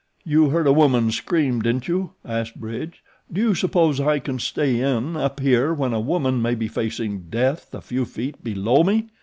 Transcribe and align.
"You 0.23 0.49
heard 0.49 0.65
a 0.65 0.73
woman 0.73 1.11
scream, 1.11 1.61
didn't 1.61 1.87
you?" 1.87 2.13
asked 2.25 2.59
Bridge. 2.59 3.03
"Do 3.31 3.39
you 3.39 3.53
suppose 3.53 3.99
I 3.99 4.17
can 4.17 4.39
stay 4.39 4.79
in 4.81 5.15
up 5.15 5.39
here 5.39 5.75
when 5.75 5.93
a 5.93 5.99
woman 5.99 6.41
may 6.41 6.55
be 6.55 6.67
facing 6.67 7.25
death 7.29 7.71
a 7.75 7.81
few 7.81 8.05
feet 8.05 8.43
below 8.43 8.81
me?" 8.83 9.09